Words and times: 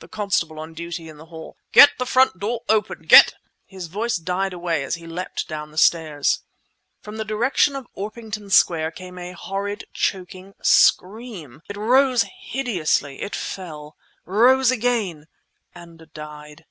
(the 0.00 0.08
constable 0.08 0.58
on 0.58 0.74
duty 0.74 1.08
in 1.08 1.16
the 1.16 1.24
hall)—"Get 1.24 1.92
the 1.96 2.04
front 2.04 2.38
door 2.38 2.60
open! 2.68 3.04
Get..." 3.06 3.32
His 3.64 3.86
voice 3.86 4.16
died 4.16 4.52
away 4.52 4.84
as 4.84 4.96
he 4.96 5.06
leapt 5.06 5.48
down 5.48 5.70
the 5.70 5.78
stairs. 5.78 6.40
From 7.00 7.16
the 7.16 7.24
direction 7.24 7.74
of 7.74 7.86
Orpington 7.94 8.50
Square 8.50 8.90
came 8.90 9.16
a 9.16 9.32
horrid, 9.32 9.86
choking 9.94 10.52
scream. 10.60 11.62
It 11.66 11.78
rose 11.78 12.26
hideously; 12.42 13.22
it 13.22 13.34
fell, 13.34 13.96
rose 14.26 14.70
again—and 14.70 16.12
died. 16.12 16.66